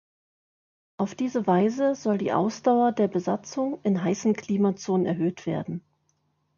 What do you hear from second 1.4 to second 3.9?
Weise soll die Ausdauer der Besatzung